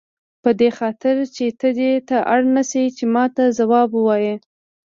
[0.43, 4.35] په دې خاطر چې ته دې ته اړ نه شې چې ماته ځواب ووایې.